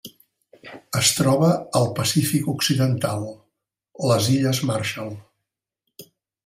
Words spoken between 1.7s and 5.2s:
al Pacífic occidental: les illes Marshall.